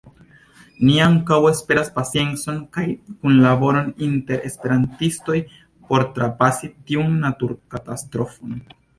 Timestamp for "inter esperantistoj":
4.07-5.37